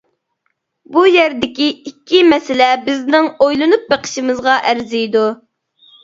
بۇ 0.93 1.01
يەردىكى 1.07 1.65
ئىككى 1.89 2.21
مەسىلە 2.31 2.69
بىزنىڭ 2.87 3.27
ئويلىنىپ 3.45 3.83
بېقىشىمىزغا 3.91 4.55
ئەرزىيدۇ. 4.71 5.23